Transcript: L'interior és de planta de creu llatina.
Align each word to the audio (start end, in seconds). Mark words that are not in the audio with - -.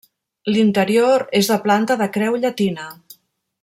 L'interior 0.55 1.27
és 1.41 1.51
de 1.53 1.59
planta 1.69 2.01
de 2.03 2.11
creu 2.19 2.43
llatina. 2.43 2.93